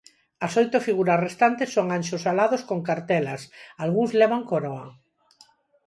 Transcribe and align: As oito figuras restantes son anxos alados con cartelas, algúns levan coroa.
As 0.45 0.53
oito 0.61 0.77
figuras 0.87 1.21
restantes 1.27 1.69
son 1.75 1.87
anxos 1.97 2.23
alados 2.31 2.61
con 2.69 2.79
cartelas, 2.89 3.41
algúns 3.83 4.11
levan 4.21 4.43
coroa. 4.51 4.85